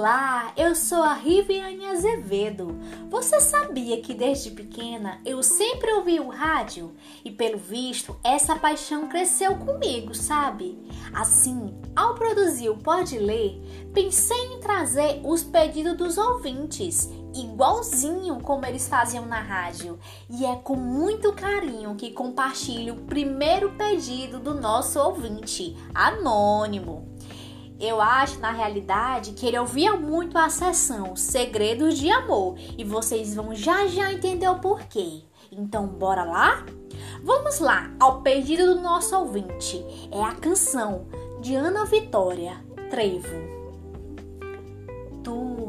Olá, 0.00 0.54
eu 0.56 0.74
sou 0.74 1.02
a 1.02 1.12
Riviane 1.12 1.84
Azevedo. 1.84 2.74
Você 3.10 3.38
sabia 3.38 4.00
que 4.00 4.14
desde 4.14 4.50
pequena 4.50 5.20
eu 5.26 5.42
sempre 5.42 5.92
ouvi 5.92 6.18
o 6.18 6.30
rádio? 6.30 6.94
E 7.22 7.30
pelo 7.30 7.58
visto, 7.58 8.16
essa 8.24 8.56
paixão 8.56 9.08
cresceu 9.08 9.56
comigo, 9.56 10.14
sabe? 10.14 10.78
Assim, 11.12 11.78
ao 11.94 12.14
produzir 12.14 12.70
o 12.70 12.78
Pode 12.78 13.18
Ler, 13.18 13.60
pensei 13.92 14.54
em 14.54 14.60
trazer 14.60 15.20
os 15.22 15.44
pedidos 15.44 15.98
dos 15.98 16.16
ouvintes, 16.16 17.10
igualzinho 17.34 18.40
como 18.40 18.64
eles 18.64 18.88
faziam 18.88 19.26
na 19.26 19.42
rádio. 19.42 19.98
E 20.30 20.46
é 20.46 20.56
com 20.56 20.76
muito 20.76 21.30
carinho 21.34 21.94
que 21.94 22.10
compartilho 22.10 22.94
o 22.94 23.04
primeiro 23.04 23.72
pedido 23.72 24.40
do 24.40 24.54
nosso 24.54 24.98
ouvinte, 24.98 25.76
anônimo. 25.94 27.06
Eu 27.80 27.98
acho, 27.98 28.38
na 28.40 28.52
realidade, 28.52 29.32
que 29.32 29.46
ele 29.46 29.58
ouvia 29.58 29.96
muito 29.96 30.36
a 30.36 30.50
sessão 30.50 31.16
Segredos 31.16 31.96
de 31.96 32.10
Amor 32.10 32.56
e 32.76 32.84
vocês 32.84 33.34
vão 33.34 33.54
já 33.54 33.86
já 33.86 34.12
entender 34.12 34.48
o 34.48 34.58
porquê. 34.58 35.22
Então, 35.50 35.86
bora 35.86 36.22
lá? 36.24 36.66
Vamos 37.24 37.58
lá 37.58 37.90
ao 37.98 38.20
pedido 38.20 38.74
do 38.74 38.82
nosso 38.82 39.16
ouvinte. 39.16 39.82
É 40.12 40.22
a 40.22 40.34
canção 40.34 41.06
de 41.40 41.54
Ana 41.54 41.86
Vitória, 41.86 42.62
Trevo. 42.90 43.60
Tu 45.24 45.60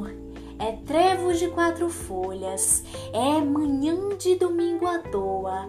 é 0.61 0.73
trevo 0.85 1.33
de 1.33 1.47
quatro 1.47 1.89
folhas, 1.89 2.83
é 3.11 3.41
manhã 3.41 4.15
de 4.15 4.35
domingo 4.35 4.85
à 4.85 4.99
toa, 4.99 5.67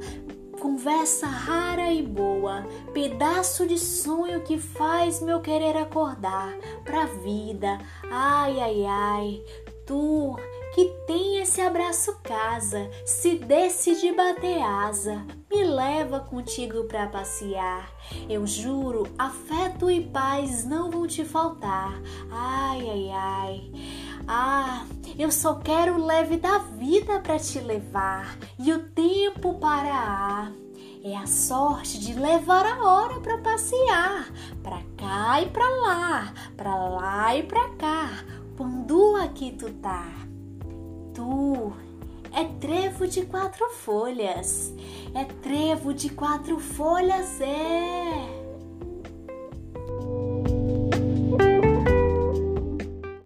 conversa 0.63 1.27
rara 1.27 1.93
e 1.93 2.01
boa, 2.01 2.65
pedaço 2.95 3.67
de 3.67 3.77
sonho 3.77 4.43
que 4.43 4.57
faz 4.57 5.21
meu 5.21 5.41
querer 5.41 5.77
acordar 5.77 6.57
pra 6.85 7.05
vida. 7.05 7.81
Ai, 8.09 8.61
ai, 8.61 8.85
ai, 8.85 9.45
tu 9.85 10.37
que 10.73 10.85
tem 11.05 11.41
esse 11.41 11.61
abraço 11.61 12.17
casa, 12.23 12.89
se 13.05 13.35
decide 13.39 14.13
bater 14.13 14.63
asa, 14.63 15.27
me 15.51 15.65
leva 15.65 16.21
contigo 16.21 16.85
pra 16.85 17.09
passear. 17.09 17.93
Eu 18.29 18.47
juro, 18.47 19.07
afeto 19.19 19.91
e 19.91 20.01
paz 20.01 20.65
não 20.65 20.93
vão 20.93 21.09
te 21.09 21.25
faltar. 21.25 21.93
Ai, 22.31 22.62
eu 25.19 25.31
só 25.31 25.55
quero 25.57 25.95
o 25.95 26.07
leve 26.07 26.37
da 26.37 26.59
vida 26.59 27.21
para 27.21 27.39
te 27.39 27.59
levar 27.61 28.39
e 28.59 28.73
o 28.73 28.85
tempo 28.91 29.55
parar. 29.55 30.53
É 31.05 31.17
a 31.17 31.27
sorte 31.27 31.99
de 31.99 32.15
levar 32.15 32.65
a 32.65 32.85
hora 32.85 33.21
para 33.21 33.39
passear, 33.39 34.31
para 34.63 34.81
cá 34.97 35.43
e 35.43 35.47
para 35.47 35.69
lá, 35.69 36.35
para 36.57 36.75
lá 36.77 37.37
e 37.37 37.43
para 37.43 37.69
cá. 37.71 38.09
Quando 38.57 39.17
aqui 39.17 39.51
tu 39.53 39.73
tá? 39.75 40.07
Tu 41.13 41.73
é 42.33 42.45
trevo 42.61 43.07
de 43.07 43.27
quatro 43.27 43.69
folhas, 43.71 44.73
é 45.13 45.25
trevo 45.25 45.93
de 45.93 46.09
quatro 46.09 46.59
folhas, 46.59 47.41
é. 47.41 48.42